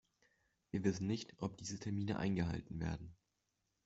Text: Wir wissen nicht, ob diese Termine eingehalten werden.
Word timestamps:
Wir 0.71 0.83
wissen 0.83 1.05
nicht, 1.05 1.35
ob 1.37 1.57
diese 1.57 1.77
Termine 1.77 2.17
eingehalten 2.17 2.79
werden. 2.79 3.15